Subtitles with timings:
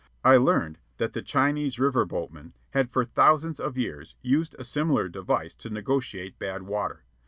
[0.25, 5.07] I learned that the Chinese river boatmen had for thousands of years used a similar
[5.07, 7.03] device to negotiate "bad water."